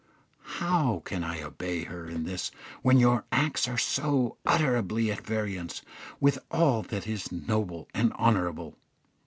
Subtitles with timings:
[0.57, 2.49] How can I obey her in this
[2.81, 5.83] when your acts are so utterly at variance
[6.19, 8.79] with all that is noble and honourable?